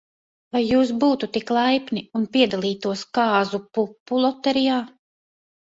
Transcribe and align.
Vai 0.55 0.61
jūs 0.69 0.93
būtu 1.03 1.29
tik 1.35 1.53
laipni, 1.57 2.03
un 2.21 2.25
piedalītos 2.37 3.05
kāzu 3.21 3.63
pupu 3.79 4.25
loterijā? 4.27 4.83